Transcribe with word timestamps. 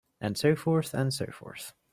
And 0.19 0.35
so 0.35 0.55
forth 0.55 0.95
and 0.95 1.13
so 1.13 1.27
forth. 1.27 1.75